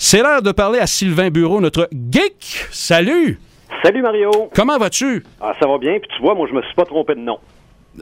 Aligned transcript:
C'est 0.00 0.22
l'heure 0.22 0.42
de 0.42 0.52
parler 0.52 0.78
à 0.78 0.86
Sylvain 0.86 1.28
Bureau, 1.28 1.60
notre 1.60 1.88
geek. 1.92 2.68
Salut! 2.70 3.40
Salut 3.82 4.00
Mario! 4.00 4.30
Comment 4.54 4.78
vas-tu? 4.78 5.24
Ah, 5.40 5.54
ça 5.60 5.66
va 5.66 5.76
bien, 5.78 5.98
puis 5.98 6.08
tu 6.16 6.22
vois, 6.22 6.36
moi, 6.36 6.46
je 6.48 6.54
me 6.54 6.62
suis 6.62 6.74
pas 6.76 6.84
trompé 6.84 7.16
de 7.16 7.20
nom. 7.20 7.38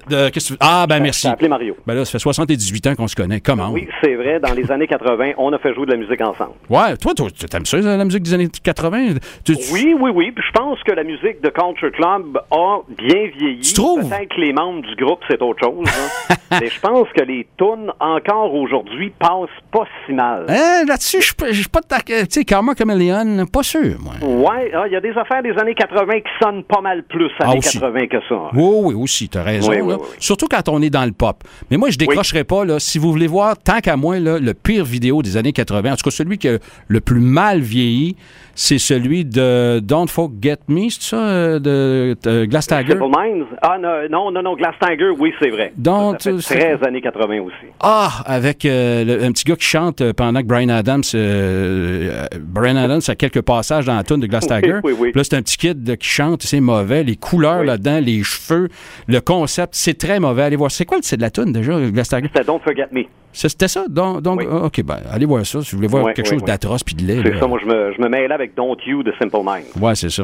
De- 0.08 0.28
qu'est-ce 0.30 0.48
que 0.50 0.54
tu- 0.54 0.58
Ah, 0.60 0.86
ben 0.88 1.00
merci. 1.00 1.22
T'as 1.26 1.32
appelé 1.32 1.48
Mario. 1.48 1.76
Ben 1.86 1.94
là, 1.94 2.04
ça 2.04 2.12
fait 2.12 2.18
78 2.18 2.86
ans 2.88 2.94
qu'on 2.94 3.08
se 3.08 3.16
connaît. 3.16 3.40
Comment? 3.40 3.70
Oui, 3.70 3.88
c'est 4.02 4.14
vrai, 4.14 4.40
dans 4.40 4.52
les 4.54 4.70
années 4.70 4.86
80, 4.86 5.32
on 5.38 5.52
a 5.52 5.58
fait 5.58 5.74
jouer 5.74 5.86
de 5.86 5.92
la 5.92 5.96
musique 5.98 6.20
ensemble. 6.20 6.52
Ouais, 6.70 6.96
toi, 6.96 7.12
tu 7.14 7.22
aimes 7.56 7.66
ça, 7.66 7.78
la 7.78 8.04
musique 8.04 8.22
des 8.22 8.34
années 8.34 8.48
80? 8.48 9.14
Tu- 9.44 9.56
tu- 9.56 9.72
Oui, 9.72 9.94
oui, 9.98 10.10
oui, 10.14 10.32
puis 10.32 10.44
je 10.46 10.52
pense 10.58 10.82
que 10.82 10.92
la 10.92 11.04
musique 11.04 11.40
de 11.42 11.48
Culture 11.50 11.92
Club 11.92 12.38
a 12.50 12.78
bien 12.98 13.26
vieilli. 13.38 13.60
Tu 13.60 13.74
trouves? 13.74 14.08
Peut-être 14.08 14.34
que 14.34 14.40
les 14.40 14.52
membres 14.52 14.82
du 14.86 14.94
groupe, 14.96 15.20
c'est 15.28 15.40
autre 15.42 15.60
chose. 15.64 15.84
hein. 15.86 16.34
Mais 16.60 16.68
je 16.68 16.80
pense 16.80 17.08
que 17.14 17.22
les 17.24 17.46
tunes, 17.58 17.90
encore 17.98 18.54
aujourd'hui, 18.54 19.10
passent 19.18 19.48
pas 19.72 19.84
si 20.06 20.12
mal. 20.12 20.46
Hein, 20.48 20.84
là-dessus, 20.86 21.20
je 21.20 21.52
suis 21.52 21.68
pas-. 21.68 21.80
Tu 22.04 22.14
sais, 22.30 22.44
Karma 22.44 22.72
Chameleon, 22.78 23.46
pas 23.46 23.62
sûr, 23.62 23.96
moi. 24.00 24.14
Ouais, 24.22 24.70
ah, 24.74 24.84
il 24.86 24.92
y 24.92 24.96
a 24.96 25.00
des 25.00 25.10
affaires 25.10 25.42
des 25.42 25.52
années 25.58 25.74
80 25.74 26.20
qui 26.20 26.30
sonnent 26.42 26.62
pas 26.64 26.80
mal 26.80 27.02
plus 27.04 27.30
Ah, 27.40 27.50
années 27.50 27.58
aussi. 27.58 27.78
80 27.80 28.06
que 28.06 28.18
ça. 28.28 28.50
Oui, 28.52 28.70
oui, 28.84 28.94
aussi, 28.94 29.28
t'as 29.28 29.42
raison. 29.42 29.70
Oui, 29.70 29.80
oui, 29.86 29.92
là. 29.92 29.98
oui, 30.00 30.06
oui. 30.10 30.16
Surtout 30.20 30.46
quand 30.50 30.68
on 30.68 30.82
est 30.82 30.90
dans 30.90 31.04
le 31.04 31.12
pop. 31.12 31.42
Mais 31.70 31.76
moi, 31.76 31.90
je 31.90 31.98
décrocherai 31.98 32.44
pas, 32.44 32.64
là, 32.64 32.78
si 32.78 32.98
vous 32.98 33.10
voulez 33.10 33.26
voir, 33.26 33.56
tant 33.58 33.80
qu'à 33.80 33.96
moi, 33.96 34.18
là, 34.18 34.38
le 34.38 34.54
pire 34.54 34.84
vidéo 34.84 35.22
des 35.22 35.36
années 35.36 35.52
80, 35.52 35.92
en 35.92 35.96
tout 35.96 36.04
cas 36.04 36.10
celui 36.10 36.38
qui 36.38 36.48
a 36.48 36.58
le 36.88 37.00
plus 37.00 37.20
mal 37.20 37.60
vieilli, 37.60 38.16
c'est 38.54 38.78
celui 38.78 39.24
de 39.26 39.80
Don't 39.80 40.08
Forget 40.08 40.56
Me, 40.68 40.88
c'est 40.88 41.02
ça, 41.02 41.16
euh, 41.18 41.58
de, 41.58 42.16
de 42.22 42.44
Glass 42.46 42.66
Tiger? 42.66 42.92
Simple 42.92 43.04
Minds? 43.14 43.46
Ah, 43.60 43.76
non, 44.10 44.30
non, 44.30 44.42
non, 44.42 44.54
Glass 44.56 44.74
Tiger, 44.80 45.10
oui, 45.18 45.32
c'est 45.40 45.50
vrai. 45.50 45.72
Donc, 45.76 46.22
ça, 46.22 46.30
euh, 46.30 46.40
ça 46.40 46.54
fait 46.54 46.76
13 46.76 46.88
années 46.88 47.02
80 47.02 47.40
aussi. 47.40 47.54
Ah, 47.80 48.22
avec 48.24 48.64
euh, 48.64 49.04
le- 49.04 49.24
un 49.24 49.32
petit 49.32 49.44
gars 49.44 49.56
qui 49.56 49.66
chante 49.66 50.00
euh, 50.00 50.12
pendant 50.14 50.40
que 50.40 50.46
Brian 50.46 50.70
Adams, 50.70 51.02
euh, 51.14 52.10
euh, 52.32 52.38
Brian 52.40 52.76
Adams 52.76 53.00
a 53.06 53.14
quelques 53.14 53.42
passages 53.42 53.84
dans 53.84 53.94
la 53.96 54.04
tune 54.04 54.20
de 54.20 54.26
Glass 54.26 54.46
Oui, 54.50 54.56
Tiger. 54.62 54.78
oui, 54.84 54.92
oui. 54.98 55.10
Puis 55.12 55.18
Là, 55.20 55.24
c'est 55.24 55.36
un 55.36 55.42
petit 55.42 55.58
kid 55.58 55.96
qui 55.98 56.08
chante, 56.08 56.42
c'est 56.42 56.60
mauvais. 56.60 57.04
Les 57.04 57.16
couleurs 57.16 57.60
Oui. 57.60 57.66
là-dedans, 57.66 58.00
les 58.02 58.22
cheveux, 58.22 58.68
le 59.06 59.20
concept, 59.20 59.74
c'est 59.76 59.98
très 59.98 60.18
mauvais. 60.18 60.42
Allez 60.44 60.56
voir. 60.56 60.70
C'est 60.70 60.86
quoi 60.86 60.96
le 60.96 61.02
titre 61.02 61.16
de 61.18 61.22
la 61.22 61.30
tune 61.30 61.52
déjà? 61.52 61.72
C'était 62.04 62.44
Don't 62.44 62.60
Forget 62.60 62.88
Me. 62.92 63.02
C'était 63.32 63.68
ça? 63.68 63.84
Donc, 63.88 64.22
donc 64.22 64.40
Oui. 64.40 64.46
ah, 64.50 64.64
OK, 64.64 64.82
ben, 64.82 64.96
allez 65.12 65.26
voir 65.26 65.44
ça. 65.44 65.60
Si 65.60 65.72
vous 65.72 65.76
voulez 65.76 65.88
voir 65.88 66.04
Oui, 66.04 66.14
quelque 66.14 66.30
oui, 66.30 66.36
chose 66.38 66.44
d'atroce 66.44 66.82
puis 66.82 66.94
de 66.94 67.02
laid. 67.02 67.22
C'est 67.22 67.38
ça, 67.38 67.46
moi, 67.46 67.58
je 67.62 67.66
me, 67.66 67.92
je 67.92 68.00
me 68.00 68.08
mêlais 68.08 68.32
avec 68.32 68.54
Don't 68.54 68.78
You 68.86 69.02
de 69.02 69.12
Simple 69.18 69.42
Minds. 69.44 69.78
Ouais, 69.78 69.94
c'est 69.94 70.08
ça. 70.08 70.22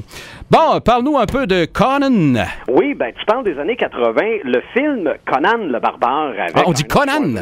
Bon, 0.50 0.80
parle-nous 0.80 1.18
un 1.18 1.26
peu 1.26 1.46
de 1.46 1.66
Conan. 1.66 2.42
Oui, 2.68 2.94
ben, 2.94 3.12
tu 3.18 3.24
parles 3.26 3.44
des 3.44 3.58
années 3.58 3.76
80. 3.76 4.22
Le 4.44 4.62
film 4.72 5.12
Conan 5.26 5.66
le 5.66 5.78
barbare 5.78 6.30
avec. 6.30 6.52
Ah, 6.54 6.62
on 6.66 6.72
dit 6.72 6.84
Conan. 6.84 7.34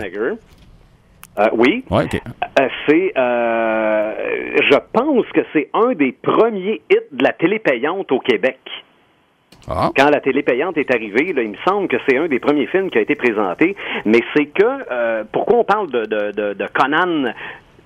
Euh, 1.39 1.49
oui. 1.53 1.85
Ouais, 1.91 2.05
OK. 2.05 2.21
Euh, 2.59 2.69
c'est, 2.89 3.13
euh, 3.17 4.13
je 4.69 4.79
pense 4.93 5.27
que 5.33 5.41
c'est 5.53 5.71
un 5.73 5.93
des 5.93 6.11
premiers 6.11 6.83
hits 6.91 6.97
de 7.13 7.23
la 7.23 7.33
télé 7.33 7.61
payante 7.61 8.11
au 8.11 8.19
Québec. 8.19 8.59
Ah, 9.71 9.91
Quand 9.97 10.11
la 10.11 10.21
télé 10.21 10.43
payante 10.43 10.77
est 10.79 10.93
arrivée, 10.93 11.33
là, 11.33 11.43
il 11.43 11.51
me 11.51 11.57
semble 11.67 11.87
que 11.89 11.97
c'est 12.09 12.17
un 12.19 12.27
des 12.27 12.41
premiers 12.41 12.67
films 12.67 12.91
qui 12.91 12.99
a 12.99 13.03
été 13.03 13.15
présenté. 13.15 13.77
Mais 14.05 14.21
c'est 14.35 14.47
que, 14.47 14.65
euh, 14.91 15.25
pourquoi 15.33 15.59
on 15.59 15.65
parle 15.65 15.91
de, 15.91 16.05
de, 16.07 16.33
de, 16.33 16.53
de 16.55 16.67
Conan, 16.75 17.33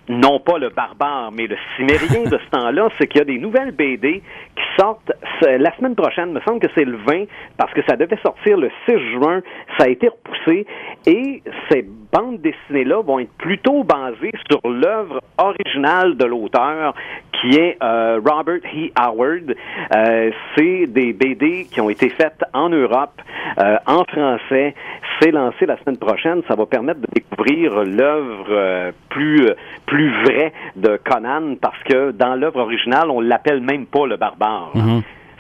non 0.09 0.39
pas 0.39 0.59
le 0.59 0.69
barbare, 0.69 1.33
mais 1.33 1.47
le 1.47 1.57
cimérien 1.77 2.25
de 2.29 2.39
ce 2.39 2.51
temps-là, 2.59 2.89
c'est 2.99 3.07
qu'il 3.07 3.19
y 3.19 3.23
a 3.23 3.25
des 3.25 3.39
nouvelles 3.39 3.73
BD 3.73 4.23
qui 4.55 4.63
sortent 4.79 5.13
c'est- 5.41 5.59
la 5.59 5.75
semaine 5.77 5.95
prochaine. 5.95 6.29
Il 6.29 6.35
me 6.35 6.41
semble 6.41 6.61
que 6.61 6.69
c'est 6.75 6.85
le 6.85 6.97
20, 7.07 7.25
parce 7.57 7.73
que 7.73 7.81
ça 7.89 7.97
devait 7.97 8.19
sortir 8.23 8.57
le 8.59 8.71
6 8.87 8.99
juin. 9.13 9.41
Ça 9.79 9.85
a 9.85 9.89
été 9.89 10.09
repoussé. 10.09 10.67
Et 11.07 11.43
ces 11.71 11.87
bandes 12.15 12.41
dessinées-là 12.41 13.03
vont 13.03 13.19
être 13.19 13.33
plutôt 13.39 13.83
basées 13.83 14.33
sur 14.49 14.61
l'œuvre 14.71 15.21
originale 15.37 16.17
de 16.17 16.25
l'auteur, 16.25 16.95
qui 17.33 17.57
est 17.57 17.77
euh, 17.83 18.21
Robert 18.25 18.61
E. 18.65 18.91
Howard. 18.95 19.55
Euh, 19.95 20.31
c'est 20.57 20.87
des 20.87 21.13
BD 21.13 21.67
qui 21.71 21.81
ont 21.81 21.91
été 21.91 22.09
faites 22.09 22.43
en 22.53 22.69
Europe, 22.69 23.21
euh, 23.59 23.77
en 23.87 24.05
français. 24.05 24.75
C'est 25.21 25.33
lancé 25.33 25.67
la 25.67 25.77
semaine 25.79 25.99
prochaine. 25.99 26.43
Ça 26.49 26.55
va 26.55 26.67
permettre 26.67 27.01
de 27.01 27.09
découvrir 27.13 27.85
l'œuvre 27.85 28.47
euh, 28.51 28.93
plus 29.09 29.49
euh, 29.49 29.55
plus 29.87 30.11
vraie 30.23 30.53
de 30.77 30.99
Conan, 31.05 31.57
parce 31.61 31.83
que 31.85 32.13
dans 32.13 32.37
l'œuvre 32.37 32.61
originale, 32.61 33.11
on 33.11 33.21
l'appelle 33.21 33.61
même 33.61 33.87
pas 33.87 34.07
le 34.07 34.17
barbare. 34.17 34.73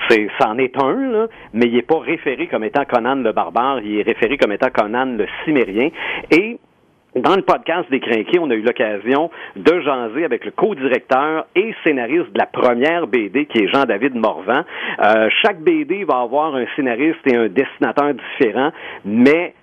C'est, 0.09 0.29
c'en 0.39 0.59
est 0.59 0.77
un, 0.77 1.13
là, 1.13 1.27
mais 1.55 1.67
il 1.67 1.75
n'est 1.75 1.83
pas 1.83 1.99
référé 1.99 2.47
comme 2.47 2.65
étant 2.65 2.85
Conan 2.85 3.17
le 3.17 3.33
barbare, 3.33 3.81
il 3.81 4.01
est 4.01 4.03
référé 4.03 4.37
comme 4.37 4.53
étant 4.53 4.69
Conan 4.69 5.17
le 5.17 5.27
cimérien. 5.45 5.89
Et 6.31 6.59
dans 7.17 7.37
le 7.37 7.43
podcast 7.43 7.89
des 7.91 8.01
Crinqués, 8.01 8.39
on 8.41 8.51
a 8.51 8.55
eu 8.55 8.63
l'occasion 8.63 9.31
de 9.57 9.81
jaser 9.81 10.25
avec 10.25 10.45
le 10.45 10.51
co-directeur 10.51 11.47
et 11.55 11.75
scénariste 11.85 12.33
de 12.33 12.39
la 12.39 12.47
première 12.47 13.07
BD, 13.07 13.47
qui 13.47 13.59
est 13.63 13.69
Jean-David 13.69 14.15
Morvan. 14.17 14.65
Euh, 15.01 15.29
chaque 15.43 15.61
BD 15.61 16.05
va 16.05 16.21
avoir 16.21 16.57
un 16.57 16.67
scénariste 16.75 17.21
et 17.27 17.37
un 17.37 17.49
dessinateur 17.49 18.15
différent, 18.15 18.71
mais 19.05 19.55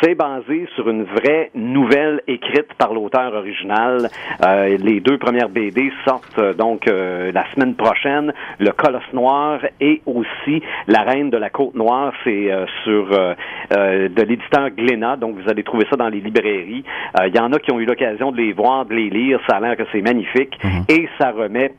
c'est 0.00 0.14
basé 0.14 0.66
sur 0.74 0.88
une 0.88 1.04
vraie 1.04 1.50
nouvelle 1.54 2.20
écrite 2.26 2.72
par 2.78 2.92
l'auteur 2.92 3.32
original. 3.34 4.08
Euh, 4.44 4.76
les 4.78 5.00
deux 5.00 5.18
premières 5.18 5.48
BD 5.48 5.92
sortent 6.04 6.38
euh, 6.38 6.52
donc 6.54 6.88
euh, 6.88 7.32
la 7.32 7.44
semaine 7.52 7.74
prochaine. 7.74 8.32
Le 8.58 8.70
Colosse 8.72 9.12
Noir 9.12 9.60
et 9.80 10.02
aussi 10.06 10.62
La 10.86 11.02
Reine 11.02 11.30
de 11.30 11.36
la 11.36 11.50
Côte 11.50 11.74
Noire, 11.74 12.12
c'est 12.24 12.52
euh, 12.52 12.66
sur 12.84 13.12
euh, 13.12 13.34
euh, 13.76 14.08
de 14.08 14.22
l'éditeur 14.22 14.70
Glénat. 14.70 15.16
Donc 15.16 15.36
vous 15.36 15.48
allez 15.48 15.62
trouver 15.62 15.86
ça 15.88 15.96
dans 15.96 16.08
les 16.08 16.20
librairies. 16.20 16.84
Euh, 17.20 17.28
Il 17.28 17.36
y 17.36 17.38
en 17.38 17.52
a 17.52 17.58
qui 17.58 17.72
ont 17.72 17.80
eu 17.80 17.86
l'occasion 17.86 18.32
de 18.32 18.36
les 18.36 18.52
voir, 18.52 18.86
de 18.86 18.94
les 18.94 19.10
lire. 19.10 19.40
Ça 19.48 19.56
a 19.56 19.60
l'air 19.60 19.76
que 19.76 19.84
c'est 19.92 20.02
magnifique 20.02 20.58
et 20.88 21.08
ça 21.18 21.30
remet 21.30 21.72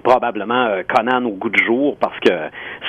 probablement 0.00 0.66
euh, 0.66 0.82
Conan 0.88 1.24
au 1.24 1.32
goût 1.32 1.50
du 1.50 1.64
jour 1.64 1.96
parce 2.00 2.18
que 2.20 2.30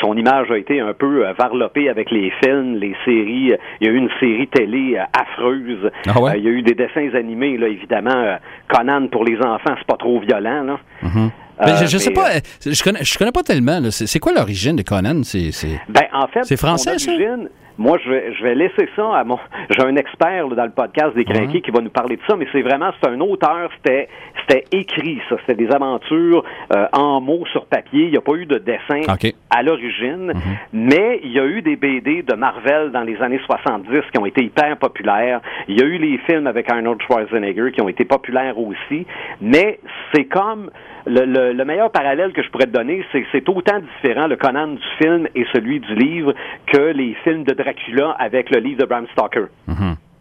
son 0.02 0.16
image 0.18 0.50
a 0.52 0.58
été 0.58 0.80
un 0.80 0.94
peu 0.94 1.26
euh, 1.28 1.34
varlopée 1.38 1.90
avec 1.90 2.12
les 2.12 2.32
films, 2.44 2.76
les 2.76 2.96
séries. 3.06 3.54
Il 3.80 3.88
y 3.88 3.90
a 3.90 3.94
eu 3.94 3.98
une 3.98 4.10
série 4.20 4.48
télé 4.48 4.98
euh, 4.98 5.04
affreuse. 5.20 5.92
Ah 6.08 6.20
ouais? 6.22 6.40
Il 6.40 6.44
y 6.46 6.48
a 6.48 6.52
eu 6.52 6.62
des 6.62 6.74
dessins 6.74 7.14
animés, 7.16 7.58
là, 7.58 7.68
évidemment. 7.68 8.38
Conan 8.68 9.08
pour 9.08 9.24
les 9.26 9.38
enfants, 9.38 9.76
c'est 9.78 9.88
pas 9.88 9.98
trop 9.98 10.20
violent, 10.20 10.64
là. 10.64 10.80
Euh, 11.04 11.66
Ben, 11.66 11.76
je, 11.76 11.86
je 11.86 11.98
sais 12.00 12.12
pas, 12.12 12.30
je 12.66 12.84
connais, 12.84 13.04
je 13.04 13.18
connais 13.18 13.32
pas 13.32 13.44
tellement. 13.44 13.80
C'est 13.92 14.20
quoi 14.20 14.32
l'origine 14.34 14.76
de 14.76 14.82
Conan? 14.82 15.22
C'est 15.24 15.52
Ben, 15.90 16.06
en 16.14 16.28
fait, 16.28 16.44
C'est 16.44 16.58
français, 16.58 16.98
son 16.98 17.12
ça? 17.12 17.18
Moi, 17.78 17.98
je 18.04 18.10
vais, 18.10 18.34
je 18.34 18.44
vais 18.44 18.56
laisser 18.56 18.88
ça 18.96 19.16
à 19.16 19.24
mon. 19.24 19.40
J'ai 19.70 19.84
un 19.84 19.96
expert 19.96 20.48
là, 20.48 20.56
dans 20.56 20.66
le 20.66 20.72
podcast 20.72 21.16
des 21.16 21.26
Crinqués 21.26 21.62
qui 21.62 21.72
va 21.72 21.82
nous 21.82 21.90
parler 21.90 22.18
de 22.18 22.22
ça, 22.28 22.36
mais 22.36 22.48
c'est 22.52 22.62
vraiment, 22.62 22.92
c'est 23.02 23.10
un 23.10 23.20
auteur, 23.22 23.70
c'était, 23.78 24.08
c'était 24.42 24.66
écrit, 24.72 25.20
ça. 25.30 25.38
C'était 25.46 25.66
des 25.66 25.72
aventures 25.74 26.44
euh, 26.76 26.86
en 26.94 27.22
mots 27.22 27.46
sur 27.52 27.66
papier. 27.66 28.06
Il 28.06 28.12
n'y 28.12 28.18
a 28.18 28.22
pas 28.22 28.34
eu 28.34 28.46
de 28.46 28.58
dessin 28.58 29.02
à 29.50 29.64
l'origine, 29.64 30.34
mais 30.74 31.20
il 31.24 31.32
y 31.32 31.40
a 31.40 31.46
eu 31.46 31.62
des 31.62 31.76
BD 31.76 32.24
de 32.24 32.34
Marvel 32.36 32.92
dans 32.92 33.02
les 33.04 33.22
années 33.22 33.40
70 33.46 33.88
qui 34.12 34.20
ont 34.20 34.26
été 34.26 34.44
hyper 34.44 34.78
populaires. 34.78 35.42
Il 35.68 35.80
y 35.80 35.84
a 35.84 35.86
eu 35.86 35.98
les 35.98 36.18
films 36.20 36.48
avec 36.48 36.70
Arnold 36.72 37.02
Schwarzenegger 37.04 37.72
qui 37.72 37.82
ont 37.82 37.90
été 37.90 38.06
populaires 38.06 38.58
aussi, 38.60 39.06
mais 39.42 39.80
c'est 40.14 40.26
comme 40.26 40.70
le, 41.06 41.26
le- 41.26 41.54
le 41.54 41.66
meilleur 41.66 41.92
parallèle 41.92 42.32
que 42.32 42.44
je 42.44 42.50
pourrais 42.52 42.66
te 42.68 42.72
donner, 42.72 43.04
c'est 43.12 43.26
c'est 43.32 43.48
autant 43.50 43.80
différent 43.80 44.28
le 44.28 44.36
Conan 44.36 44.68
du 44.68 44.82
film 45.02 45.28
et 45.36 45.46
celui 45.54 45.80
du 45.80 45.96
livre 45.96 46.34
que 46.68 46.92
les 46.92 47.16
films 47.24 47.44
de 47.44 47.54
Dracula 47.64 48.12
avec 48.20 48.50
le 48.50 48.60
livre 48.60 48.80
de 48.82 48.86
Bram 48.86 49.06
Stoker. 49.14 49.46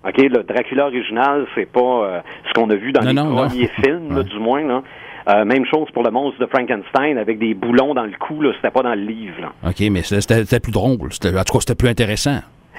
OK, 0.03 0.17
le 0.17 0.43
Dracula 0.45 0.87
original, 0.87 1.47
c'est 1.55 1.71
pas 1.71 1.81
euh, 1.81 2.21
ce 2.49 2.53
qu'on 2.55 2.71
a 2.71 2.75
vu 2.75 2.91
dans 2.93 3.03
Non, 3.03 3.09
les 3.09 3.15
non, 3.15 3.25
non. 3.25 3.47
premiers 3.49 3.69
films, 3.85 4.17
là, 4.17 4.23
du 4.23 4.39
moins. 4.39 4.63
Là. 4.67 4.83
Euh, 5.29 5.45
même 5.45 5.67
chose 5.67 5.89
pour 5.93 6.03
le 6.03 6.11
monstre 6.11 6.41
de 6.41 6.47
Frankenstein 6.47 7.19
avec 7.19 7.39
des 7.39 7.53
boulons 7.53 7.93
dans 7.93 8.05
le 8.05 8.13
cou, 8.19 8.43
c'était 8.57 8.71
pas 8.71 8.83
dans 8.83 8.95
le 8.95 9.03
livre. 9.03 9.41
Là. 9.43 9.53
OK, 9.69 9.81
mais 9.91 10.03
c'était- 10.03 10.59
plus 10.61 10.73
drôle. 10.73 11.11
En 11.13 11.45
tout 11.45 11.53
cas, 11.53 11.61
c'était 11.61 11.75
plus 11.75 11.89
intéressant. 11.89 12.39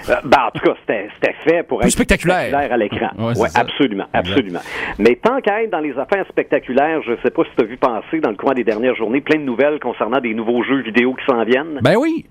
Euh, 0.10 0.16
ben, 0.26 0.38
en 0.48 0.50
tout 0.50 0.66
cas, 0.66 0.74
c'était 0.88 1.36
fait 1.48 1.62
pour 1.62 1.78
Plus 1.78 1.90
être 1.90 1.94
spectaculaire. 1.94 2.56
à 2.58 2.76
l'écran. 2.78 3.10
C'est 3.36 3.40
Ouais, 3.40 3.48
absolument, 3.54 4.06
Exact. 4.16 4.32
absolument. 4.32 4.60
Mais 4.98 5.16
tant 5.22 5.40
qu'à 5.42 5.62
être 5.62 5.70
dans 5.70 5.80
les 5.80 5.96
affaires 6.00 6.26
spectaculaires, 6.28 7.02
je 7.06 7.12
sais 7.24 7.30
pas 7.30 7.44
si 7.44 7.52
tu 7.56 7.64
as 7.64 7.68
vu 7.68 7.78
passer 7.78 8.20
dans 8.20 8.32
le 8.32 8.36
courant 8.36 8.54
des 8.56 8.64
dernières 8.64 8.96
journées 8.96 9.22
plein 9.22 9.38
de 9.38 9.44
nouvelles 9.44 9.80
concernant 9.80 10.20
des 10.20 10.34
nouveaux 10.34 10.64
jeux 10.64 10.82
vidéo 10.82 11.14
qui 11.14 11.24
s'en 11.32 11.44
viennent. 11.44 11.80
Ben 11.84 11.98
oui. 12.00 12.26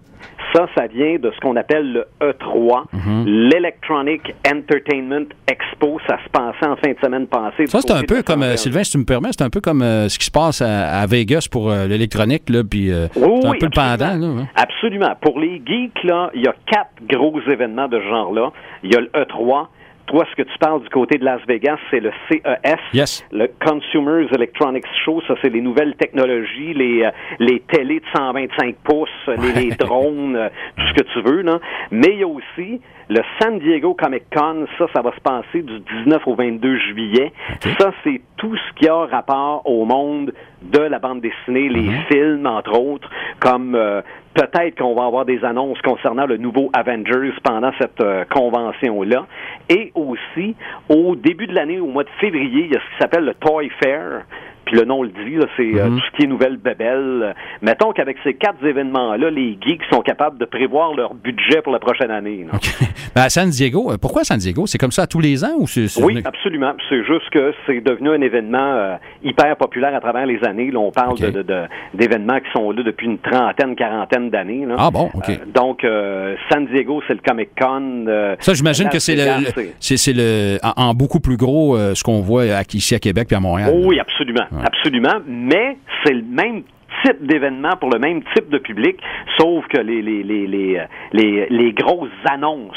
Ça, 0.52 0.66
ça 0.76 0.86
vient 0.88 1.16
de 1.18 1.30
ce 1.30 1.38
qu'on 1.40 1.54
appelle 1.56 1.92
le 1.92 2.06
E3, 2.20 2.84
Mhm. 2.92 3.24
l'Electronic 3.26 4.34
Entertainment 4.46 5.26
Expo. 5.46 5.98
Ça 6.08 6.18
se 6.24 6.28
passait 6.30 6.66
en 6.66 6.76
fin 6.76 6.90
de 6.92 6.96
semaine 7.02 7.26
passée. 7.28 7.66
Ça, 7.66 7.80
c'est 7.80 7.92
un 7.92 8.02
peu 8.02 8.22
comme, 8.22 8.42
euh, 8.42 8.56
Sylvain, 8.56 8.82
si 8.82 8.92
tu 8.92 8.98
me 8.98 9.04
permets, 9.04 9.28
c'est 9.30 9.44
un 9.44 9.50
peu 9.50 9.60
comme 9.60 9.82
euh, 9.82 10.08
ce 10.08 10.18
qui 10.18 10.26
se 10.26 10.30
passe 10.30 10.60
à, 10.60 11.00
à 11.00 11.06
Vegas 11.06 11.46
pour 11.50 11.70
euh, 11.70 11.86
l'électronique, 11.86 12.48
là, 12.50 12.62
puis 12.68 12.90
Oui, 12.92 13.08
c'est 13.14 13.22
un 13.46 13.50
oui, 13.50 13.58
peu 13.58 13.66
le 13.66 13.70
pendant, 13.70 14.04
absolument. 14.06 14.34
là. 14.36 14.42
Absolument. 14.56 15.14
Pour 15.20 15.38
les 15.38 15.62
geeks, 15.64 16.02
là, 16.04 16.30
il 16.34 16.42
y 16.42 16.48
a 16.48 16.54
quatre 16.66 16.90
gros 17.08 17.40
événements 17.48 17.86
de 17.88 17.98
ce 18.00 18.08
genre-là. 18.08 18.50
Il 18.82 18.92
y 18.92 18.96
a 18.96 19.00
le 19.00 19.10
E3. 19.14 19.68
Toi, 20.10 20.26
ce 20.28 20.42
que 20.42 20.42
tu 20.42 20.58
parles 20.58 20.82
du 20.82 20.88
côté 20.88 21.18
de 21.18 21.24
Las 21.24 21.40
Vegas, 21.46 21.78
c'est 21.88 22.00
le 22.00 22.10
CES. 22.28 22.80
Yes. 22.92 23.24
Le 23.30 23.48
Consumers 23.64 24.26
Electronics 24.34 24.84
Show, 25.04 25.22
ça, 25.28 25.34
c'est 25.40 25.50
les 25.50 25.60
nouvelles 25.60 25.94
technologies, 25.94 26.74
les, 26.74 27.04
euh, 27.04 27.10
les 27.38 27.60
télés 27.60 28.00
de 28.00 28.04
125 28.12 28.74
pouces, 28.82 29.08
les, 29.28 29.52
les 29.52 29.70
drones, 29.76 30.34
euh, 30.34 30.48
tout 30.76 30.86
ce 30.88 30.94
que 30.94 31.12
tu 31.12 31.22
veux, 31.22 31.42
là. 31.42 31.60
Mais 31.92 32.08
il 32.14 32.18
y 32.18 32.22
a 32.24 32.26
aussi 32.26 32.80
Le 33.12 33.22
San 33.40 33.58
Diego 33.58 33.94
Comic 33.94 34.22
Con, 34.32 34.66
ça, 34.78 34.86
ça 34.92 35.02
va 35.02 35.10
se 35.12 35.20
passer 35.20 35.62
du 35.62 35.80
19 36.04 36.24
au 36.28 36.36
22 36.36 36.76
juillet. 36.78 37.32
Ça, 37.76 37.90
c'est 38.04 38.20
tout 38.36 38.54
ce 38.56 38.72
qui 38.76 38.88
a 38.88 39.04
rapport 39.06 39.62
au 39.64 39.84
monde 39.84 40.32
de 40.62 40.78
la 40.78 41.00
bande 41.00 41.20
dessinée, 41.20 41.68
les 41.68 41.80
Mhm. 41.88 42.02
films, 42.08 42.46
entre 42.46 42.78
autres, 42.78 43.10
comme 43.40 43.74
euh, 43.74 44.00
peut-être 44.34 44.78
qu'on 44.78 44.94
va 44.94 45.06
avoir 45.06 45.24
des 45.24 45.44
annonces 45.44 45.80
concernant 45.82 46.24
le 46.26 46.36
nouveau 46.36 46.70
Avengers 46.72 47.32
pendant 47.42 47.72
cette 47.80 48.00
euh, 48.00 48.24
convention-là. 48.32 49.26
Et 49.68 49.90
aussi, 49.96 50.54
au 50.88 51.16
début 51.16 51.48
de 51.48 51.54
l'année, 51.54 51.80
au 51.80 51.86
mois 51.88 52.04
de 52.04 52.10
février, 52.20 52.66
il 52.66 52.72
y 52.72 52.76
a 52.76 52.80
ce 52.80 52.94
qui 52.94 52.98
s'appelle 53.00 53.24
le 53.24 53.34
Toy 53.34 53.70
Fair. 53.82 54.22
Puis 54.70 54.78
le 54.78 54.84
nom 54.84 55.02
le 55.02 55.08
dit, 55.08 55.36
c'est 55.56 55.62
euh, 55.80 55.88
Mhm. 55.88 55.98
tout 55.98 56.04
ce 56.12 56.16
qui 56.16 56.22
est 56.22 56.26
nouvelle 56.28 56.56
bébelle. 56.56 57.34
Mettons 57.60 57.90
qu'avec 57.92 58.16
ces 58.22 58.34
quatre 58.34 58.64
événements-là, 58.64 59.28
les 59.30 59.58
geeks 59.60 59.82
sont 59.92 60.00
capables 60.00 60.38
de 60.38 60.44
prévoir 60.44 60.94
leur 60.94 61.14
budget 61.14 61.60
pour 61.62 61.72
la 61.72 61.80
prochaine 61.80 62.10
année. 62.12 62.46
là. 62.50 62.58
Ben, 63.12 63.22
à 63.22 63.28
San 63.28 63.50
Diego, 63.50 63.90
euh, 63.90 63.96
pourquoi 64.00 64.22
San 64.22 64.38
Diego? 64.38 64.68
C'est 64.68 64.78
comme 64.78 64.92
ça 64.92 65.04
tous 65.08 65.18
les 65.18 65.44
ans 65.44 65.54
ou 65.58 65.66
c'est. 65.66 65.86
Oui, 66.00 66.22
absolument. 66.24 66.74
C'est 66.88 67.02
juste 67.04 67.28
que 67.32 67.52
c'est 67.66 67.80
devenu 67.80 68.10
un 68.10 68.20
événement 68.20 68.74
euh, 68.76 68.94
hyper 69.24 69.56
populaire 69.56 69.92
à 69.96 70.00
travers 70.00 70.26
les 70.26 70.38
années. 70.44 70.70
Là, 70.70 70.78
on 70.78 70.92
parle 70.92 71.18
de- 71.18 71.44
d'événements 71.92 72.38
qui 72.38 72.50
sont 72.52 72.70
là 72.70 72.84
depuis 72.84 73.06
une 73.08 73.18
trentaine, 73.18 73.74
quarantaine 73.74 74.30
d'années. 74.30 74.64
Ah 74.78 74.90
bon, 74.92 75.10
OK. 75.14 75.28
Euh, 75.28 75.34
donc, 75.52 75.82
euh, 75.82 76.36
San 76.52 76.66
Diego, 76.66 77.02
c'est 77.08 77.14
le 77.14 77.20
Comic 77.26 77.48
Con. 77.60 78.04
euh, 78.06 78.36
Ça, 78.38 78.54
j'imagine 78.54 78.88
que 78.88 79.00
c'est 79.00 79.16
le, 79.16 79.24
le- 79.44 79.70
c'est- 79.80 80.12
le 80.12 80.58
en, 80.62 80.90
en 80.90 80.94
beaucoup 80.94 81.18
plus 81.20 81.36
gros 81.36 81.76
ce 81.76 82.04
qu'on 82.04 82.20
voit 82.20 82.44
ici 82.72 82.94
à 82.94 83.00
Québec 83.00 83.26
puis 83.26 83.36
à 83.36 83.40
Montréal. 83.40 83.72
Oui, 83.74 83.98
absolument. 83.98 84.44
Ouais. 84.60 84.66
Absolument. 84.66 85.20
Mais 85.26 85.76
c'est 86.04 86.14
le 86.14 86.22
même 86.22 86.62
type 87.04 87.24
d'événement 87.24 87.76
pour 87.80 87.88
le 87.90 87.98
même 87.98 88.22
type 88.34 88.50
de 88.50 88.58
public, 88.58 88.98
sauf 89.38 89.66
que 89.68 89.78
les, 89.80 90.02
les, 90.02 90.22
les, 90.22 90.46
les, 90.46 90.76
euh, 90.78 90.84
les, 91.12 91.46
les 91.48 91.72
grosses 91.72 92.10
annonces 92.28 92.76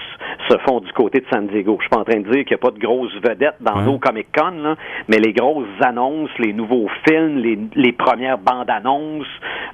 se 0.49 0.57
font 0.59 0.79
du 0.79 0.91
côté 0.93 1.19
de 1.19 1.25
San 1.31 1.47
Diego. 1.47 1.77
Je 1.79 1.83
suis 1.83 1.89
pas 1.89 1.97
en 1.99 2.03
train 2.05 2.19
de 2.19 2.29
dire 2.29 2.45
qu'il 2.45 2.51
n'y 2.51 2.53
a 2.53 2.57
pas 2.57 2.71
de 2.71 2.79
grosses 2.79 3.13
vedettes 3.21 3.55
dans 3.59 3.77
Ouais. 3.79 3.85
nos 3.85 3.97
Comic 3.97 4.27
Con, 4.37 4.51
là, 4.61 4.75
mais 5.09 5.17
les 5.17 5.33
grosses 5.33 5.65
annonces, 5.81 6.29
les 6.39 6.53
nouveaux 6.53 6.87
films, 7.07 7.37
les, 7.39 7.57
les 7.75 7.91
premières 7.91 8.37
bandes 8.37 8.69
annonces, 8.69 9.27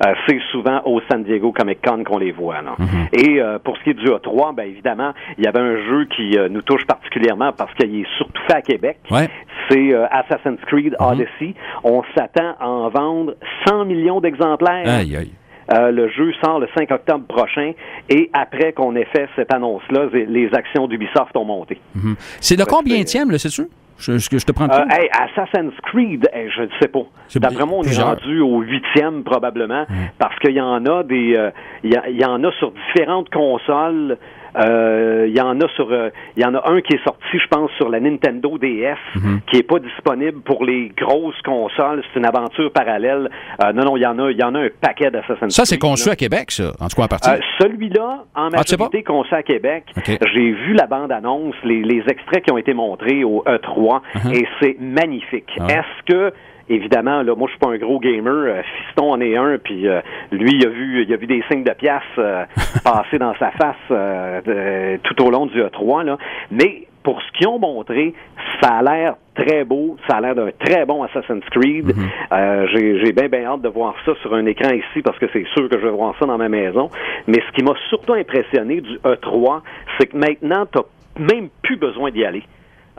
euh, 0.05 0.13
c'est 0.27 0.39
souvent 0.51 0.81
au 0.85 1.01
San 1.11 1.23
Diego 1.23 1.51
Comic 1.51 1.79
Con 1.85 2.03
qu'on 2.03 2.17
les 2.17 2.31
voit. 2.31 2.61
là. 2.61 2.75
Et 3.13 3.41
euh, 3.41 3.59
pour 3.59 3.77
ce 3.77 3.83
qui 3.83 3.89
est 3.91 3.93
du 3.93 4.05
A3, 4.07 4.55
ben 4.55 4.63
évidemment, 4.63 5.11
il 5.37 5.43
y 5.43 5.47
avait 5.47 5.59
un 5.59 5.75
jeu 5.85 6.05
qui 6.15 6.37
euh, 6.37 6.47
nous 6.49 6.61
touche 6.61 6.85
particulièrement 6.85 7.51
parce 7.51 7.73
qu'il 7.75 7.93
est 8.01 8.07
surtout 8.17 8.41
fait 8.47 8.55
à 8.55 8.61
Québec 8.61 8.97
Ouais. 9.11 9.27
C'est 9.69 9.93
euh, 9.93 10.05
Assassin's 10.11 10.59
Creed 10.67 10.95
Odyssey. 10.99 11.53
On 11.83 12.01
s'attend 12.17 12.55
à 12.59 12.67
en 12.67 12.89
vendre 12.89 13.35
100 13.67 13.85
millions 13.85 14.19
d'exemplaires. 14.21 14.87
Aïe, 14.87 15.15
aïe. 15.15 15.31
Euh, 15.71 15.91
le 15.91 16.09
jeu 16.09 16.31
sort 16.43 16.59
le 16.59 16.67
5 16.75 16.89
octobre 16.89 17.25
prochain 17.27 17.73
et 18.09 18.29
après 18.33 18.73
qu'on 18.73 18.95
ait 18.95 19.05
fait 19.15 19.27
cette 19.35 19.53
annonce-là, 19.53 20.07
les- 20.13 20.49
actions 20.53 20.87
d'Ubisoft 20.87 21.35
ont 21.37 21.45
monté. 21.45 21.79
Mhm. 21.93 22.15
C'est 22.41 22.57
le 22.57 22.65
combienième, 22.65 23.29
là, 23.29 23.37
c'est-tu? 23.37 23.67
Je, 23.99 24.13
je, 24.17 24.29
je 24.37 24.45
te 24.45 24.51
prends 24.53 24.65
Euh, 24.69 24.85
hey, 24.89 25.09
Assassin's 25.11 25.73
Creed, 25.83 26.27
hey, 26.33 26.49
je 26.55 26.61
ne 26.63 26.69
sais 26.81 26.87
pas. 26.87 27.01
C'est 27.27 27.39
D'après 27.39 27.65
moi, 27.65 27.79
on 27.79 27.83
est 27.83 28.01
rendu 28.01 28.39
au 28.39 28.61
huitième 28.61 29.23
probablement, 29.23 29.85
parce 30.17 30.39
qu'il 30.39 30.53
y 30.55 30.61
en 30.61 30.83
a 30.85 31.03
des, 31.03 31.35
euh, 31.35 31.51
y, 31.83 31.93
il 32.09 32.17
y 32.19 32.25
en 32.25 32.41
a 32.43 32.51
sur 32.53 32.71
différentes 32.71 33.29
consoles. 33.29 34.17
Euh, 34.57 35.25
Il 35.29 35.35
y 35.37 35.41
en 35.41 35.59
a 35.61 35.67
sur, 35.75 35.91
euh, 35.91 36.09
il 36.37 36.43
y 36.43 36.45
en 36.45 36.55
a 36.55 36.69
un 36.71 36.81
qui 36.81 36.93
est 36.95 37.03
sorti, 37.03 37.37
je 37.37 37.47
pense, 37.49 37.69
sur 37.77 37.89
la 37.89 37.99
Nintendo 37.99 38.57
DS, 38.57 38.95
Mhm. 39.15 39.41
qui 39.47 39.57
est 39.57 39.63
pas 39.63 39.79
disponible 39.79 40.41
pour 40.41 40.63
les 40.65 40.89
grosses 40.97 41.39
consoles. 41.43 42.03
C'est 42.13 42.19
une 42.19 42.25
aventure 42.25 42.71
parallèle. 42.71 43.29
Euh, 43.63 43.73
non, 43.73 43.83
non, 43.85 43.97
il 43.97 44.01
y 44.01 44.05
en 44.07 44.17
a, 44.19 44.31
il 44.31 44.37
y 44.37 44.43
en 44.43 44.55
a 44.55 44.59
un 44.61 44.69
paquet 44.81 45.11
d'Assassin's 45.11 45.53
Ça, 45.55 45.65
c'est 45.65 45.77
Creed, 45.77 45.91
conçu 45.91 46.09
à 46.09 46.15
Québec, 46.15 46.51
ça, 46.51 46.71
en 46.79 46.87
tout 46.87 46.95
cas 46.95 47.03
en 47.03 47.07
partie. 47.07 47.29
Euh, 47.29 47.37
Celui-là, 47.59 48.23
en 48.35 48.47
Ah, 48.47 48.49
majorité 48.49 49.03
conçu 49.03 49.33
à 49.35 49.43
Québec, 49.43 49.83
j'ai 50.05 50.51
vu 50.51 50.73
la 50.73 50.87
bande-annonce, 50.87 51.55
les, 51.63 51.81
les 51.83 52.03
extraits 52.07 52.43
qui 52.43 52.51
ont 52.51 52.57
été 52.57 52.73
montrés 52.73 53.23
au 53.23 53.43
E3, 53.45 54.01
et 54.33 54.45
c'est 54.61 54.77
magnifique. 54.79 55.49
Uh-huh. 55.57 55.67
Ah. 55.69 55.73
Est-ce 55.73 56.13
que, 56.13 56.33
évidemment, 56.69 57.21
là, 57.23 57.35
moi, 57.35 57.47
je 57.47 57.51
suis 57.51 57.59
pas 57.59 57.69
un 57.69 57.77
gros 57.77 57.99
gamer, 57.99 58.33
euh, 58.33 58.61
Fiston 58.85 59.11
en 59.11 59.21
est 59.21 59.35
un, 59.35 59.57
puis 59.57 59.87
euh, 59.87 60.01
lui, 60.31 60.51
il 60.53 60.65
a 60.65 60.69
vu, 60.69 61.03
il 61.03 61.13
a 61.13 61.17
vu 61.17 61.27
des 61.27 61.43
signes 61.49 61.63
de 61.63 61.73
pièces 61.73 62.01
euh, 62.17 62.45
passer 62.83 63.17
dans 63.17 63.33
sa 63.35 63.51
face 63.51 63.75
euh, 63.91 64.41
de- 64.41 64.99
tout 65.03 65.21
au 65.23 65.31
long 65.31 65.45
du 65.45 65.61
E3, 65.61 66.05
là. 66.05 66.17
Mais 66.51 66.83
pour 67.03 67.21
ce 67.21 67.31
qu'ils 67.37 67.47
ont 67.47 67.59
montré, 67.59 68.13
ça 68.61 68.77
a 68.77 68.81
l'air 68.83 69.15
très 69.35 69.63
beau, 69.63 69.95
ça 70.07 70.17
a 70.17 70.21
l'air 70.21 70.35
d'un 70.35 70.51
très 70.59 70.85
bon 70.85 71.03
Assassin's 71.03 71.45
Creed. 71.49 71.87
Mm-hmm. 71.87 72.09
Euh, 72.33 72.67
j'ai 72.73 73.05
j'ai 73.05 73.13
bien 73.13 73.29
bien 73.29 73.45
hâte 73.45 73.61
de 73.61 73.69
voir 73.69 73.95
ça 74.05 74.11
sur 74.21 74.33
un 74.33 74.45
écran 74.45 74.69
ici 74.73 75.01
parce 75.01 75.17
que 75.17 75.25
c'est 75.31 75.45
sûr 75.53 75.69
que 75.69 75.79
je 75.79 75.85
vais 75.85 75.91
voir 75.91 76.13
ça 76.19 76.25
dans 76.25 76.37
ma 76.37 76.49
maison. 76.49 76.89
Mais 77.27 77.41
ce 77.47 77.55
qui 77.55 77.63
m'a 77.63 77.73
surtout 77.87 78.13
impressionné 78.13 78.81
du 78.81 78.97
E3, 78.97 79.61
c'est 79.97 80.07
que 80.07 80.17
maintenant, 80.17 80.65
tu 80.65 80.79
même 81.19 81.49
plus 81.61 81.77
besoin 81.77 82.11
d'y 82.11 82.23
aller. 82.23 82.43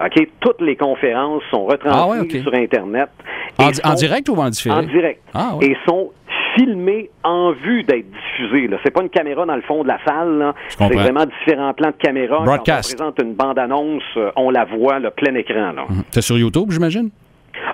OK? 0.05 0.29
Toutes 0.41 0.61
les 0.61 0.77
conférences 0.77 1.43
sont 1.51 1.65
retransmises 1.67 2.03
Ah 2.03 2.09
ouais, 2.09 2.41
sur 2.43 2.55
Internet. 2.55 3.09
en, 3.59 3.71
en 3.91 3.95
direct 3.95 4.29
ou 4.29 4.37
en 4.37 4.49
différé? 4.51 4.75
en 4.77 4.83
direct. 4.83 5.23
Ah, 5.35 5.55
ouais. 5.57 5.67
Et 5.67 5.77
sont 5.87 6.11
filmés 6.57 7.11
en 7.23 7.53
vue 7.53 7.85
d'être 7.85 8.07
diffusés. 8.11 8.67
là. 8.69 8.79
C'est 8.83 8.91
pas 8.91 9.03
une 9.03 9.09
caméra 9.11 9.47
dans 9.47 9.55
le 9.55 9.63
fond 9.63 9.83
de 9.83 9.89
la 9.89 9.99
salle. 10.05 10.53
C'est 10.69 10.93
vraiment 10.93 11.25
différents 11.27 11.73
plans 11.75 11.91
de 11.91 11.97
caméra. 12.03 12.43
Broadcast. 12.45 12.97
Quand 12.99 13.09
on 13.09 13.13
présente 13.13 13.29
une 13.29 13.35
bande-annonce, 13.35 14.03
on 14.37 14.51
la 14.51 14.65
voit, 14.65 14.99
le 14.99 15.11
plein 15.11 15.35
écran. 15.35 15.73
Là. 15.73 15.85
C'est 16.11 16.23
sur 16.23 16.37
YouTube, 16.39 16.71
j'imagine? 16.71 17.11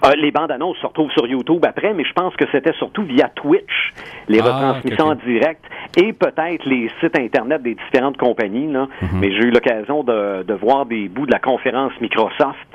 Euh, 0.04 0.12
les 0.16 0.30
bandes 0.30 0.50
annonces 0.50 0.76
se 0.78 0.86
retrouvent 0.86 1.10
sur 1.12 1.26
YouTube 1.26 1.64
après, 1.64 1.94
mais 1.94 2.04
je 2.04 2.12
pense 2.12 2.34
que 2.36 2.44
c'était 2.52 2.72
surtout 2.74 3.02
via 3.02 3.28
Twitch, 3.30 3.92
les 4.28 4.40
Ah, 4.40 4.44
retransmissions 4.44 5.06
en 5.06 5.14
direct, 5.14 5.64
et 5.96 6.12
peut-être 6.12 6.64
les 6.66 6.90
sites 7.00 7.18
Internet 7.18 7.62
des 7.62 7.74
différentes 7.74 8.16
compagnies. 8.16 8.70
Là. 8.72 8.88
Mhm. 9.02 9.20
Mais 9.20 9.30
j'ai 9.32 9.44
eu 9.44 9.50
l'occasion 9.50 10.02
de, 10.02 10.42
de 10.42 10.54
voir 10.54 10.86
des 10.86 11.08
bouts 11.08 11.26
de 11.26 11.32
la 11.32 11.38
conférence 11.38 11.92
Microsoft 12.00 12.68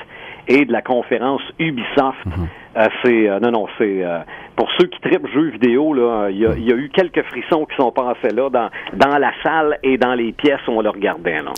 et 0.47 0.65
de 0.65 0.71
la 0.71 0.81
conférence 0.81 1.41
Ubisoft. 1.59 2.25
Mhm. 2.25 2.47
Euh, 2.77 2.87
c'est 3.03 3.27
euh, 3.29 3.39
non 3.41 3.51
non 3.51 3.67
c'est 3.77 4.01
euh, 4.01 4.19
pour 4.55 4.69
ceux 4.79 4.87
qui 4.87 4.97
tripent 5.01 5.27
jeux 5.33 5.49
vidéo 5.49 5.93
là 5.93 6.29
il 6.29 6.37
y, 6.37 6.45
a- 6.45 6.53
il 6.55 6.63
y 6.63 6.71
a 6.71 6.75
eu 6.77 6.89
quelques 6.93 7.21
frissons 7.23 7.65
qui 7.65 7.75
sont 7.75 7.91
passés 7.91 8.33
là 8.33 8.49
dans 8.49 8.69
dans 8.93 9.17
la 9.17 9.33
salle 9.43 9.77
et 9.83 9.97
dans 9.97 10.13
les 10.13 10.31
pièces 10.31 10.61
où 10.69 10.71
on 10.71 10.81
le 10.81 10.89
regardait 10.89 11.41
là. 11.41 11.51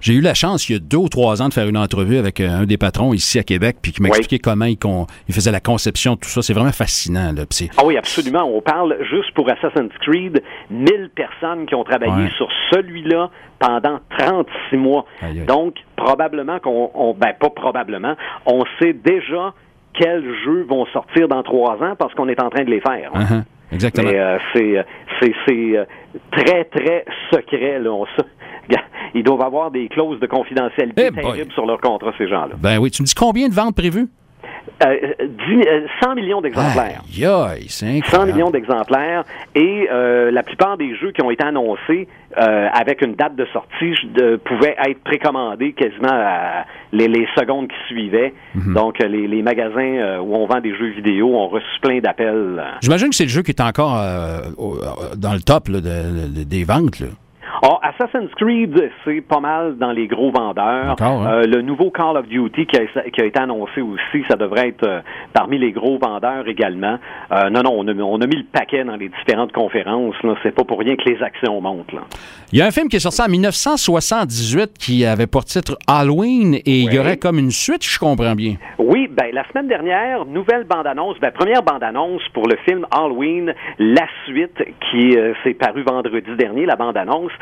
J'ai 0.00 0.14
eu 0.14 0.20
la 0.20 0.32
chance, 0.32 0.68
il 0.68 0.72
y 0.74 0.76
a 0.76 0.78
deux 0.78 0.96
ou 0.96 1.08
trois 1.08 1.42
ans, 1.42 1.48
de 1.48 1.52
faire 1.54 1.68
une 1.68 1.76
entrevue 1.76 2.16
avec 2.18 2.40
euh, 2.40 2.48
un 2.62 2.66
des 2.66 2.78
patrons 2.78 3.12
ici 3.12 3.38
à 3.38 3.42
Québec, 3.42 3.78
puis 3.82 3.92
qui 3.92 4.00
m'expliquait 4.00 4.38
comment 4.38 4.64
il, 4.64 4.78
con- 4.78 5.06
il 5.28 5.34
faisait 5.34 5.50
la 5.52 5.60
conception 5.60 6.14
de 6.14 6.20
tout 6.20 6.30
ça. 6.30 6.40
C'est 6.40 6.54
vraiment 6.54 6.72
fascinant. 6.72 7.32
Là. 7.36 7.42
Ah 7.76 7.82
oui, 7.84 7.98
absolument. 7.98 8.44
On 8.44 8.62
parle 8.62 8.96
juste 9.10 9.34
pour 9.34 9.50
Assassin's 9.50 9.92
Creed, 10.00 10.42
1000 10.70 11.10
personnes 11.14 11.66
qui 11.66 11.74
ont 11.74 11.84
travaillé 11.84 12.12
Ouais. 12.14 12.30
sur 12.38 12.48
celui-là 12.72 13.28
pendant 13.58 13.98
36 14.18 14.76
mois. 14.78 15.04
Aïe, 15.20 15.40
aïe. 15.40 15.44
Donc, 15.46 15.74
probablement 15.96 16.60
qu'on, 16.60 16.90
on- 16.94 17.12
ben 17.12 17.34
pas 17.38 17.50
probablement, 17.50 18.14
on 18.46 18.62
sait 18.80 18.94
déjà 18.94 19.52
quels 19.94 20.24
jeux 20.44 20.66
vont 20.68 20.86
sortir 20.86 21.28
dans 21.28 21.42
trois 21.42 21.74
ans 21.82 21.94
parce 21.98 22.14
qu'on 22.14 22.28
est 22.28 22.40
en 22.42 22.50
train 22.50 22.64
de 22.64 22.70
les 22.70 22.80
faire. 22.80 23.10
Uh-huh. 23.14 23.42
Exactement. 23.72 24.10
Euh, 24.12 24.38
c'est, 24.54 24.78
euh, 24.78 24.82
euh, 25.22 25.84
très, 26.32 26.64
très 26.64 27.04
secret. 27.32 27.78
Là. 27.78 27.92
On 27.92 28.06
Ils 29.14 29.24
doivent 29.24 29.42
avoir 29.42 29.70
des 29.70 29.88
clauses 29.88 30.20
de 30.20 30.26
confidentialité 30.26 31.08
Eh 31.08 31.12
terribles 31.12 31.52
sur 31.52 31.66
leur 31.66 31.80
contrat, 31.80 32.12
ces 32.16 32.28
gens-là. 32.28 32.54
Ben 32.58 32.78
oui, 32.78 32.90
tu 32.90 33.02
me 33.02 33.06
dis 33.06 33.14
combien 33.14 33.48
de 33.48 33.54
ventes 33.54 33.74
prévues? 33.74 34.08
Euh, 34.82 34.96
dix- 35.20 35.66
euh, 35.68 35.86
100 36.02 36.14
millions 36.14 36.40
d'exemplaires. 36.40 37.02
Aïe, 37.06 37.24
aïe, 37.26 37.66
c'est 37.68 37.86
100 37.86 37.96
incroyable. 37.98 38.32
millions 38.32 38.50
d'exemplaires 38.50 39.24
et 39.54 39.86
euh, 39.92 40.30
la 40.30 40.42
plupart 40.42 40.78
des 40.78 40.96
jeux 40.96 41.12
qui 41.12 41.22
ont 41.22 41.30
été 41.30 41.44
annoncés 41.44 42.08
euh, 42.38 42.68
avec 42.72 43.02
une 43.02 43.14
date 43.14 43.36
de 43.36 43.44
sortie 43.52 43.92
de- 44.14 44.36
pouvaient 44.36 44.76
être 44.86 45.02
précommandés 45.04 45.72
quasiment 45.74 46.08
à 46.12 46.64
les, 46.92 47.08
les 47.08 47.26
secondes 47.38 47.68
qui 47.68 47.76
suivaient. 47.88 48.32
Mhm. 48.54 48.72
Donc, 48.74 49.02
euh, 49.02 49.08
les, 49.08 49.26
les 49.26 49.42
magasins 49.42 49.80
euh, 49.98 50.18
où 50.18 50.34
on 50.34 50.46
vend 50.46 50.60
des 50.60 50.74
jeux 50.74 50.90
vidéo 50.92 51.28
ont 51.36 51.48
reçu 51.48 51.66
plein 51.82 51.98
d'appels. 51.98 52.56
euh. 52.58 52.64
J'imagine 52.80 53.10
que 53.10 53.16
c'est 53.16 53.24
le 53.24 53.30
jeu 53.30 53.42
qui 53.42 53.50
est 53.50 53.60
encore 53.60 53.98
euh, 53.98 54.38
euh, 54.58 55.14
dans 55.16 55.34
le 55.34 55.40
top 55.40 55.68
là, 55.68 55.80
de- 55.80 56.38
de- 56.38 56.44
des 56.44 56.64
ventes. 56.64 57.00
Là. 57.00 57.08
Ah, 57.62 57.78
Assassin's 57.82 58.30
Creed, 58.36 58.90
c'est 59.04 59.20
pas 59.20 59.40
mal 59.40 59.76
dans 59.76 59.92
les 59.92 60.06
gros 60.06 60.30
vendeurs. 60.30 60.96
Hein? 61.00 61.26
Euh, 61.26 61.42
le 61.46 61.62
nouveau 61.62 61.90
Call 61.90 62.16
of 62.16 62.26
Duty 62.26 62.66
qui 62.66 62.76
a, 62.76 63.10
qui 63.10 63.20
a 63.20 63.24
été 63.24 63.38
annoncé 63.38 63.80
aussi, 63.80 64.24
ça 64.28 64.36
devrait 64.36 64.68
être 64.68 64.86
euh, 64.86 65.00
parmi 65.32 65.58
les 65.58 65.72
gros 65.72 65.98
vendeurs 65.98 66.48
également. 66.48 66.98
Euh, 67.32 67.50
non, 67.50 67.62
non, 67.62 67.74
on 67.76 67.88
a, 67.88 67.92
on 67.92 68.20
a 68.20 68.26
mis 68.26 68.36
le 68.36 68.46
paquet 68.50 68.84
dans 68.84 68.96
les 68.96 69.10
différentes 69.10 69.52
conférences. 69.52 70.14
C'est 70.42 70.54
pas 70.54 70.64
pour 70.64 70.78
rien 70.78 70.96
que 70.96 71.08
les 71.08 71.22
actions 71.22 71.60
montent. 71.60 71.92
Là. 71.92 72.00
Il 72.52 72.58
y 72.58 72.62
a 72.62 72.66
un 72.66 72.70
film 72.70 72.88
qui 72.88 72.96
est 72.96 73.00
sorti 73.00 73.22
en 73.22 73.28
1978 73.28 74.78
qui 74.78 75.04
avait 75.04 75.26
pour 75.26 75.44
titre 75.44 75.76
Halloween 75.86 76.54
et 76.54 76.80
il 76.80 76.92
y 76.92 76.98
aurait 76.98 77.18
comme 77.18 77.38
une 77.38 77.50
suite, 77.50 77.84
je 77.84 77.98
comprends 77.98 78.34
bien. 78.34 78.54
Oui, 78.78 79.08
ben 79.10 79.30
la 79.32 79.46
semaine 79.48 79.68
dernière, 79.68 80.24
nouvelle 80.24 80.64
bande-annonce, 80.64 81.18
ben 81.20 81.30
première 81.30 81.62
bande-annonce 81.62 82.22
pour 82.32 82.48
le 82.48 82.56
film 82.64 82.86
Halloween, 82.90 83.54
la 83.78 84.06
suite 84.26 84.62
qui 84.90 85.16
s'est 85.44 85.54
paru 85.54 85.82
vendredi 85.82 86.30
dernier, 86.36 86.66
la 86.66 86.76
bande-annonce, 86.76 87.32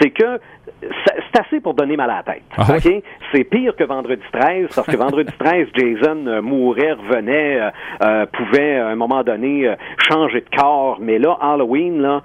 c'est 0.00 0.10
que 0.10 0.40
c'est 0.80 1.40
assez 1.40 1.60
pour 1.60 1.74
donner 1.74 1.96
mal 1.96 2.10
à 2.10 2.16
la 2.16 2.22
tête. 2.22 2.42
Ah 2.56 2.64
oui? 2.84 3.02
C'est 3.32 3.44
pire 3.44 3.74
que 3.76 3.84
vendredi 3.84 4.22
13 4.32 4.68
parce 4.74 4.86
que 4.86 4.96
vendredi 4.96 5.32
13, 5.38 5.68
Jason 5.74 6.26
euh, 6.26 6.42
mourait, 6.42 6.92
revenait, 6.92 7.60
euh, 7.60 7.70
euh, 8.02 8.26
pouvait 8.26 8.76
à 8.76 8.88
un 8.88 8.96
moment 8.96 9.22
donné 9.22 9.74
changer 10.08 10.40
de 10.40 10.56
corps, 10.56 10.98
mais 11.00 11.18
là 11.18 11.36
Halloween 11.40 12.00
là, 12.00 12.22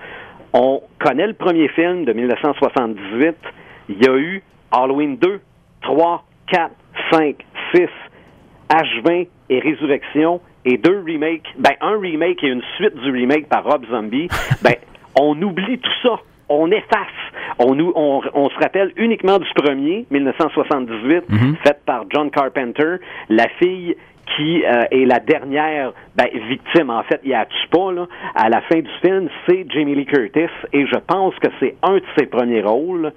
on 0.54 0.82
connaît 1.00 1.28
le 1.28 1.34
premier 1.34 1.68
film 1.70 2.06
de 2.06 2.14
1978, 2.14 3.36
il 3.90 4.04
y 4.04 4.08
a 4.08 4.16
eu 4.18 4.44
Halloween 4.72 5.18
2, 5.18 5.40
3, 5.82 6.24
4, 6.52 6.72
5, 7.12 7.36
6, 7.74 7.88
H20 8.70 9.28
et 9.50 9.60
Résurrection 9.60 10.42
et 10.66 10.78
deux 10.78 11.04
remakes, 11.08 11.48
ben 11.58 11.74
un 11.82 12.00
remake 12.00 12.44
et 12.44 12.48
une 12.48 12.62
suite 12.76 12.96
du 12.96 13.12
remake 13.12 13.48
par 13.48 13.64
Rob 13.64 13.86
Zombie, 13.90 14.28
ben 14.62 14.76
on 15.20 15.42
oublie 15.42 15.80
tout 15.80 15.92
ça. 16.04 16.20
On 16.50 16.70
efface. 16.70 17.08
On, 17.64 17.78
on, 17.80 18.22
on 18.34 18.50
se 18.50 18.60
rappelle 18.60 18.92
uniquement 18.96 19.38
du 19.38 19.48
premier, 19.56 20.06
1978, 20.10 21.26
fait 21.64 21.78
par 21.86 22.06
John 22.10 22.32
Carpenter, 22.32 22.96
la 23.30 23.48
fille 23.60 23.96
qui 24.36 24.64
euh, 24.64 24.84
est 24.92 25.06
la 25.06 25.20
dernière 25.20 25.94
ben, 26.16 26.28
victime, 26.48 26.90
en 26.90 27.04
fait, 27.04 27.20
il 27.24 27.32
y 27.32 27.34
a 27.34 27.46
pas, 27.72 27.92
là, 27.92 28.08
à 28.36 28.50
la 28.50 28.62
fin 28.62 28.80
du 28.80 28.90
film, 29.02 29.30
c'est 29.46 29.66
Jamie 29.70 29.96
Lee 29.96 30.06
Curtis, 30.06 30.52
et 30.74 30.86
je 30.86 30.98
pense 31.08 31.36
que 31.36 31.48
c'est 31.60 31.76
un 31.84 31.96
de 31.96 32.04
ses 32.18 32.26
premiers 32.26 32.62
rôles. 32.62 33.12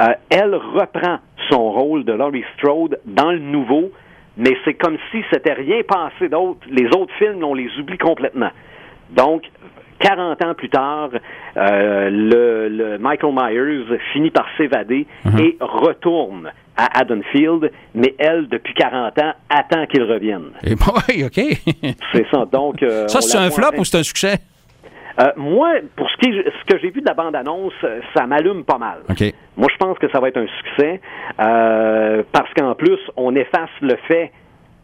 Euh, 0.00 0.12
elle 0.30 0.54
reprend 0.54 1.18
son 1.50 1.70
rôle 1.72 2.04
de 2.04 2.12
Laurie 2.12 2.44
Strode 2.56 3.00
dans 3.04 3.32
le 3.32 3.38
nouveau, 3.38 3.90
mais 4.36 4.56
c'est 4.64 4.74
comme 4.74 4.98
si 5.10 5.22
c'était 5.32 5.54
rien 5.54 5.82
passé 5.82 6.28
d'autre. 6.28 6.60
Les 6.70 6.86
autres 6.86 7.14
films, 7.18 7.42
on 7.42 7.54
les 7.54 7.70
oublie 7.78 7.98
complètement. 7.98 8.50
Donc, 9.10 9.42
40 9.98 10.44
ans 10.44 10.54
plus 10.54 10.68
tard, 10.68 11.10
euh, 11.56 12.10
le, 12.10 12.98
Michael 12.98 13.32
Myers 13.32 13.98
finit 14.12 14.30
par 14.30 14.46
s'évader 14.56 15.06
mhm. 15.24 15.38
et 15.38 15.56
retourne 15.60 16.52
à 16.76 17.00
Haddonfield, 17.00 17.70
mais 17.94 18.14
elle, 18.18 18.48
depuis 18.48 18.74
40 18.74 19.18
ans, 19.18 19.32
attend 19.48 19.86
qu'il 19.86 20.02
revienne. 20.02 20.50
Et 20.64 20.74
oui, 21.08 21.24
OK. 21.24 21.94
c'est 22.12 22.26
ça. 22.30 22.44
Donc, 22.52 22.82
euh, 22.82 23.08
ça, 23.08 23.20
c'est 23.20 23.38
un 23.38 23.50
flop 23.50 23.78
ou 23.78 23.84
c'est 23.84 23.98
un 23.98 24.02
succès? 24.02 24.38
Euh, 25.18 25.32
moi, 25.36 25.76
pour 25.96 26.10
ce, 26.10 26.16
qui 26.18 26.30
ce 26.30 26.64
que 26.70 26.78
j'ai 26.78 26.90
vu 26.90 27.00
de 27.00 27.06
la 27.06 27.14
bande-annonce, 27.14 27.72
ça 28.14 28.26
m'allume 28.26 28.64
pas 28.64 28.76
mal. 28.76 28.98
Moi, 29.56 29.68
je 29.72 29.76
pense 29.78 29.98
que 29.98 30.10
ça 30.10 30.20
va 30.20 30.28
être 30.28 30.36
un 30.36 30.46
succès 30.46 31.00
euh, 31.40 32.22
parce 32.32 32.52
qu'en 32.52 32.74
plus, 32.74 32.98
on 33.16 33.34
efface 33.34 33.70
le 33.80 33.96
fait 34.08 34.30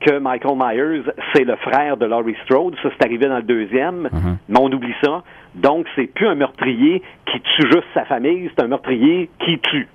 que 0.04 0.18
Michael 0.18 0.56
Myers, 0.56 1.02
c'est 1.35 1.44
le 1.44 1.56
frère 1.56 1.97
de 1.97 2.06
Laurie 2.06 2.37
Strode. 2.44 2.75
Ça, 2.82 2.90
c'est 2.90 3.06
arrivé 3.06 3.26
dans 3.26 3.37
le 3.37 3.42
deuxième, 3.42 4.06
uh-huh. 4.06 4.37
mais 4.49 4.59
on 4.61 4.71
oublie 4.73 4.94
ça. 5.02 5.23
Donc, 5.54 5.87
c'est 5.97 6.06
plus 6.06 6.26
un 6.26 6.35
meurtrier 6.35 7.02
qui 7.26 7.40
tue 7.40 7.66
juste 7.71 7.87
sa 7.94 8.04
famille, 8.04 8.50
c'est 8.54 8.62
un 8.62 8.68
meurtrier 8.68 9.30
qui 9.38 9.59
tue. 9.59 9.88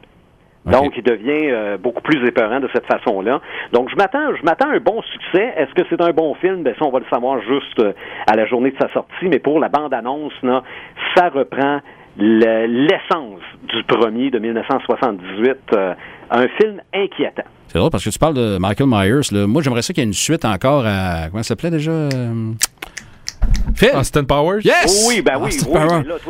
Donc, 0.65 0.97
il 0.97 1.03
devient 1.03 1.49
euh, 1.49 1.77
beaucoup 1.77 2.01
plus 2.01 2.25
épeurant 2.27 2.59
de 2.59 2.69
cette 2.73 2.85
façon-là. 2.87 3.39
Donc, 3.71 3.89
je 3.89 3.95
m'attends, 3.95 4.35
je 4.35 4.43
m'attends 4.43 4.69
un 4.69 4.79
bon 4.79 5.01
succès. 5.01 5.53
Est-ce 5.55 5.73
que 5.73 5.87
c'est 5.89 6.01
un 6.01 6.11
bon 6.11 6.33
film? 6.35 6.63
Ben, 6.63 6.75
ça, 6.77 6.85
on 6.85 6.91
va 6.91 6.99
le 6.99 7.05
savoir 7.09 7.41
juste 7.41 7.79
euh, 7.79 7.93
à 8.27 8.35
la 8.35 8.45
journée 8.45 8.71
de 8.71 8.77
sa 8.77 8.91
sortie. 8.91 9.29
Mais 9.29 9.39
pour 9.39 9.59
la 9.61 9.69
bande-annonce, 9.69 10.33
là, 10.43 10.63
ça 11.15 11.29
reprend 11.29 11.79
l'essence 12.17 13.41
du 13.63 13.83
premier 13.83 14.29
de 14.31 14.39
1978. 14.39 15.57
Euh, 15.73 15.93
un 16.29 16.47
film 16.59 16.81
inquiétant. 16.93 17.43
C'est 17.67 17.77
drôle 17.77 17.91
parce 17.91 18.03
que 18.03 18.09
tu 18.09 18.19
parles 18.19 18.33
de 18.33 18.57
Michael 18.57 18.87
Myers. 18.89 19.45
Moi, 19.47 19.61
j'aimerais 19.61 19.81
ça 19.81 19.93
qu'il 19.93 20.01
y 20.01 20.05
ait 20.05 20.07
une 20.07 20.13
suite 20.13 20.45
encore 20.45 20.85
à. 20.85 21.29
Comment 21.29 21.43
ça 21.43 21.49
s'appelait 21.49 21.71
déjà? 21.71 22.09
Phil? 23.75 23.91
Austin 23.95 24.23
Powers? 24.23 24.61
Yes! 24.63 25.05
Oui, 25.07 25.21
ben 25.21 25.33
oui. 25.41 25.51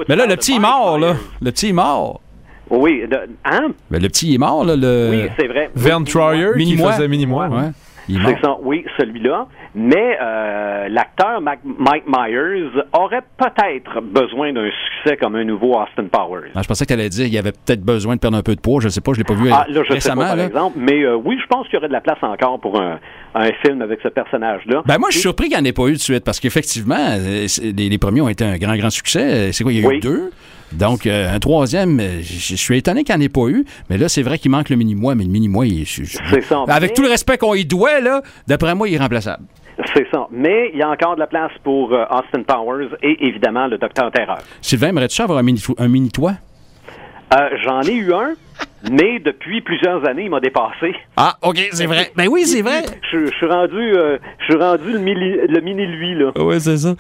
mais 0.08 0.16
là, 0.16 0.26
le 0.26 0.36
petit 0.36 0.56
est 0.56 0.60
mort, 0.60 0.98
là. 1.00 1.16
Le 1.42 1.52
petit 1.52 1.70
est 1.70 1.74
mort. 1.74 2.22
Oui, 2.70 3.04
de, 3.10 3.18
hein? 3.46 3.70
Ben, 3.90 4.02
le 4.02 4.10
petit 4.10 4.36
est 4.36 4.38
mort, 4.38 4.66
là. 4.66 4.76
Le... 4.76 5.10
Oui, 5.12 5.30
c'est 5.40 5.48
vrai. 5.48 5.70
Vern 5.74 6.04
Troyer, 6.04 6.50
qui 6.58 6.78
faisait 6.78 7.08
Mini-moi. 7.08 7.48
Ouais. 7.48 7.70
Oui, 8.64 8.86
celui-là. 8.98 9.48
Mais 9.76 10.18
euh, 10.22 10.88
l'acteur 10.90 11.42
Mike 11.42 12.04
Myers 12.08 12.70
aurait 12.94 13.24
peut-être 13.38 14.02
besoin 14.02 14.54
d'un 14.54 14.70
succès 14.70 15.18
comme 15.18 15.36
un 15.36 15.44
nouveau 15.44 15.76
Austin 15.76 16.06
Powers. 16.12 16.50
Ah, 16.56 16.62
je 16.62 16.68
pensais 16.68 16.86
que 16.86 16.94
tu 16.94 16.94
allais 16.94 17.10
dire 17.10 17.28
qu'il 17.28 17.38
avait 17.38 17.52
peut-être 17.52 17.84
besoin 17.84 18.16
de 18.16 18.20
perdre 18.20 18.38
un 18.38 18.44
peu 18.44 18.56
de 18.56 18.62
poids. 18.62 18.80
Je 18.82 18.88
ne 18.88 18.92
sais 18.92 19.02
pas, 19.02 19.14
je 19.14 19.20
ne 19.20 19.24
l'ai 19.24 19.36
pas 19.36 19.42
vu 19.42 19.50
ah, 19.52 19.66
là, 19.70 19.84
je 19.84 19.94
récemment. 19.94 20.22
Sais 20.24 20.28
pas, 20.30 20.36
par 20.36 20.46
exemple. 20.46 20.78
Mais 20.80 21.04
euh, 21.04 21.16
oui, 21.16 21.38
je 21.42 21.48
pense 21.48 21.66
qu'il 21.68 21.76
y 21.76 21.78
aurait 21.78 21.88
de 21.88 21.94
la 21.94 22.02
place 22.02 22.18
encore 22.22 22.60
pour 22.60 22.80
un, 22.80 23.00
un 23.36 23.52
film 23.66 23.82
avec 23.82 24.00
ce 24.02 24.08
personnage-là. 24.08 24.84
Ben 24.86 24.98
moi, 24.98 25.10
je 25.10 25.16
suis 25.16 25.22
surpris 25.22 25.50
qu'il 25.50 25.58
n'y 25.58 25.64
en 25.64 25.66
ait 25.66 25.74
pas 25.74 25.88
eu 25.88 25.94
de 25.94 25.98
suite 25.98 26.24
parce 26.24 26.40
qu'effectivement, 26.40 26.96
euh, 26.98 27.48
les, 27.76 27.98
premiers 27.98 28.22
ont 28.22 28.30
été 28.30 28.44
un 28.44 28.58
grand, 28.58 28.76
grand 28.76 28.90
succès. 28.90 29.52
C'est 29.52 29.64
quoi, 29.64 29.74
il 29.74 29.82
y 29.82 29.86
a 29.86 29.92
eu 29.92 30.00
deux? 30.00 30.32
Donc, 30.74 31.06
euh, 31.06 31.34
un 31.34 31.40
troisième, 31.40 32.00
euh, 32.00 32.22
je 32.22 32.56
suis 32.56 32.78
étonné 32.78 33.04
qu'il 33.04 33.16
n'y 33.16 33.22
en 33.22 33.26
ait 33.26 33.30
pas 33.30 33.48
eu. 33.48 33.66
Mais 33.90 33.98
là, 33.98 34.10
c'est 34.10 34.22
vrai 34.22 34.38
qu'il 34.38 34.52
manque 34.52 34.70
le 34.70 34.76
mini-moi, 34.76 35.16
mais 35.16 35.24
le 35.24 35.30
mini-moi, 35.30 35.66
avec 36.68 36.94
tout 36.94 37.02
le 37.02 37.10
respect 37.10 37.38
qu'on 37.38 37.54
y 37.54 37.66
doit, 37.66 38.00
là, 38.00 38.22
d'après 38.48 38.76
moi, 38.76 38.88
il 38.88 38.96
est 38.96 39.00
remplaçable. 39.00 39.44
C'est 39.96 40.08
ça. 40.12 40.28
Mais 40.32 40.72
il 40.74 40.80
y 40.80 40.84
a 40.84 40.90
encore 40.90 41.16
de 41.16 41.20
la 41.20 41.28
place 41.28 41.52
pour 41.64 41.94
euh, 41.94 42.04
Austin 42.10 42.44
Powers 42.44 42.90
et 43.02 43.28
évidemment 43.28 43.68
le 43.68 43.78
Docteur 43.78 44.12
Terreur. 44.12 44.40
Sylvain, 44.62 44.90
aimerais-tu 44.90 45.22
avoir 45.22 45.38
un 45.38 45.44
mini-toit? 45.44 45.76
Un 45.78 45.88
mini 45.88 46.10
J'en 47.64 47.82
ai 47.82 47.94
eu 47.94 48.14
un. 48.14 48.34
Mais 48.92 49.20
depuis 49.20 49.62
plusieurs 49.62 50.08
années, 50.08 50.24
il 50.26 50.30
m'a 50.30 50.40
dépassé. 50.40 50.96
Ah, 51.16 51.36
OK, 51.42 51.58
c'est 51.72 51.86
vrai. 51.86 52.12
Ben 52.16 52.28
oui, 52.28 52.46
c'est 52.46 52.62
vrai. 52.62 52.84
Je, 53.12 53.28
suis 53.28 53.46
rendu, 53.46 53.94
je 54.40 54.46
suis 54.46 54.56
rendu 54.56 54.94
le, 54.94 55.00
mini, 55.00 55.86
lui, 55.86 56.16
là. 56.16 56.32
Oui, 56.38 56.60
c'est 56.60 56.78
ça. 56.78 56.96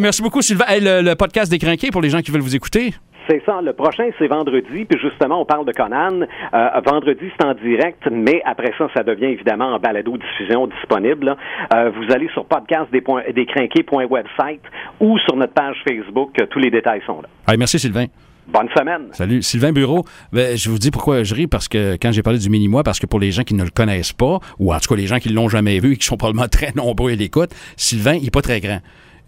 merci 0.00 0.22
beaucoup, 0.22 0.42
Sylvain. 0.42 0.66
le, 0.68 1.14
podcast 1.14 1.50
Décrinqué, 1.50 1.90
pour 1.90 2.02
les 2.02 2.10
gens 2.10 2.20
qui 2.20 2.30
veulent 2.30 2.42
vous 2.42 2.56
écouter. 2.56 2.94
C'est 3.30 3.42
ça. 3.46 3.60
Le 3.62 3.72
prochain, 3.74 4.10
c'est 4.18 4.26
vendredi. 4.26 4.86
Puis 4.86 4.98
justement, 5.00 5.40
on 5.40 5.44
parle 5.44 5.64
de 5.64 5.70
Conan. 5.70 6.26
Euh, 6.52 6.68
vendredi, 6.84 7.30
c'est 7.38 7.46
en 7.46 7.54
direct, 7.54 8.08
mais 8.10 8.42
après 8.44 8.72
ça, 8.76 8.88
ça 8.92 9.04
devient 9.04 9.26
évidemment 9.26 9.74
en 9.74 9.78
balado-diffusion 9.78 10.66
disponible. 10.66 11.36
Euh, 11.72 11.90
vous 11.90 12.12
allez 12.12 12.28
sur 12.30 12.44
podcastdescrinqués.website 12.46 14.62
ou 14.98 15.16
sur 15.18 15.36
notre 15.36 15.52
page 15.52 15.76
Facebook. 15.86 16.32
tous 16.50 16.58
les 16.58 16.72
détails 16.72 17.02
sont 17.06 17.22
là. 17.22 17.28
merci, 17.56 17.78
Sylvain. 17.78 18.06
Bonne 18.48 18.68
semaine. 18.76 19.10
Salut. 19.12 19.42
Sylvain 19.42 19.70
Bureau, 19.70 20.04
ben, 20.32 20.56
je 20.56 20.68
vous 20.68 20.78
dis 20.78 20.90
pourquoi 20.90 21.22
je 21.22 21.36
ris, 21.36 21.46
parce 21.46 21.68
que 21.68 21.96
quand 22.02 22.10
j'ai 22.10 22.24
parlé 22.24 22.40
du 22.40 22.50
mini-moi, 22.50 22.82
parce 22.82 22.98
que 22.98 23.06
pour 23.06 23.20
les 23.20 23.30
gens 23.30 23.44
qui 23.44 23.54
ne 23.54 23.62
le 23.62 23.70
connaissent 23.70 24.12
pas, 24.12 24.40
ou 24.58 24.74
en 24.74 24.80
tout 24.80 24.92
cas 24.92 24.96
les 24.96 25.06
gens 25.06 25.20
qui 25.20 25.30
ne 25.30 25.34
l'ont 25.34 25.48
jamais 25.48 25.78
vu 25.78 25.92
et 25.92 25.96
qui 25.96 26.04
sont 26.04 26.16
probablement 26.16 26.48
très 26.52 26.72
nombreux 26.74 27.12
à 27.12 27.14
l'écoute, 27.14 27.50
Sylvain, 27.76 28.14
il 28.14 28.24
n'est 28.24 28.30
pas 28.30 28.42
très 28.42 28.58
grand 28.58 28.80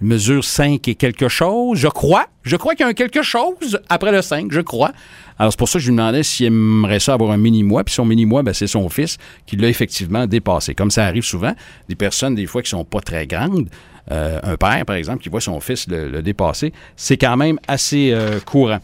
mesure 0.03 0.45
5 0.45 0.87
et 0.89 0.95
quelque 0.95 1.29
chose, 1.29 1.79
je 1.79 1.89
crois. 1.89 2.27
Je 2.43 2.57
crois 2.57 2.75
qu'il 2.75 2.85
y 2.85 2.87
a 2.87 2.89
un 2.89 2.95
quelque 2.95 3.23
chose 3.23 3.81
après 3.89 4.13
le 4.13 4.23
5, 4.23 4.51
je 4.51 4.61
crois. 4.61 4.93
Alors, 5.39 5.53
c'est 5.53 5.59
pour 5.59 5.69
ça 5.69 5.79
que 5.79 5.85
je 5.85 5.91
lui 5.91 5.97
demandais 5.97 6.23
s'il 6.23 6.47
aimerait 6.47 7.01
ça 7.01 7.15
avoir 7.15 7.31
un 7.31 7.37
mini-moi. 7.37 7.85
Puis 7.85 7.95
son 7.95 8.05
mini-moi, 8.05 8.43
ben, 8.43 8.53
c'est 8.53 8.67
son 8.67 8.89
fils 8.89 9.19
qui 9.47 9.57
l'a 9.57 9.69
effectivement 9.69 10.27
dépassé. 10.27 10.75
Comme 10.75 10.91
ça 10.91 11.05
arrive 11.05 11.25
souvent, 11.25 11.55
des 11.89 11.95
personnes, 11.95 12.35
des 12.35 12.47
fois, 12.47 12.63
qui 12.63 12.71
sont 12.71 12.85
pas 12.85 13.01
très 13.01 13.27
grandes, 13.27 13.69
euh, 14.11 14.41
un 14.43 14.57
père, 14.57 14.85
par 14.85 14.97
exemple, 14.97 15.23
qui 15.23 15.29
voit 15.29 15.41
son 15.41 15.61
fils 15.61 15.87
le, 15.89 16.23
dépasser, 16.23 16.73
c'est 16.97 17.17
quand 17.17 17.37
même 17.37 17.59
assez 17.69 18.11
euh, 18.13 18.41
courant. 18.41 18.81